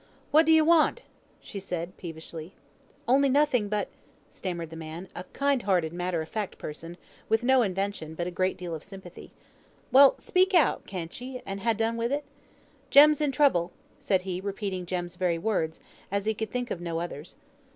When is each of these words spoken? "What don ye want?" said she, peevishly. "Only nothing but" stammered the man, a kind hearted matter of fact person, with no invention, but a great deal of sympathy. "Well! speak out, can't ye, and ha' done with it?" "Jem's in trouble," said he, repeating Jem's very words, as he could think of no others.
"What 0.31 0.47
don 0.47 0.55
ye 0.55 0.61
want?" 0.61 1.03
said 1.43 1.89
she, 1.95 2.01
peevishly. 2.01 2.53
"Only 3.07 3.29
nothing 3.29 3.69
but" 3.69 3.87
stammered 4.31 4.71
the 4.71 4.75
man, 4.75 5.07
a 5.15 5.25
kind 5.25 5.61
hearted 5.61 5.93
matter 5.93 6.23
of 6.23 6.27
fact 6.29 6.57
person, 6.57 6.97
with 7.29 7.43
no 7.43 7.61
invention, 7.61 8.15
but 8.15 8.25
a 8.25 8.31
great 8.31 8.57
deal 8.57 8.73
of 8.73 8.83
sympathy. 8.83 9.29
"Well! 9.91 10.15
speak 10.17 10.55
out, 10.55 10.87
can't 10.87 11.21
ye, 11.21 11.43
and 11.45 11.59
ha' 11.61 11.75
done 11.77 11.97
with 11.97 12.11
it?" 12.11 12.23
"Jem's 12.89 13.21
in 13.21 13.31
trouble," 13.31 13.73
said 13.99 14.23
he, 14.23 14.41
repeating 14.41 14.87
Jem's 14.87 15.17
very 15.17 15.37
words, 15.37 15.79
as 16.11 16.25
he 16.25 16.33
could 16.33 16.49
think 16.49 16.71
of 16.71 16.81
no 16.81 16.99
others. 16.99 17.35